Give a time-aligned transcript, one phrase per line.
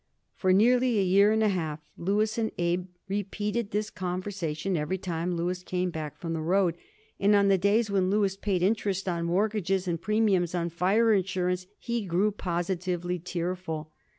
[0.35, 5.35] For nearly a year and a half Louis and Abe repeated this conversation every time
[5.35, 6.75] Louis came back from the road,
[7.19, 11.67] and on the days when Louis paid interest on mortgages and premiums on fire insurance
[11.77, 13.91] he grew positively tearful.